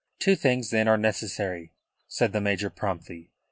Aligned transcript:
"Two 0.17 0.35
things, 0.35 0.71
then, 0.71 0.87
are 0.87 0.97
necessary," 0.97 1.73
said 2.07 2.31
the 2.33 2.41
major 2.41 2.71
promptly. 2.71 3.29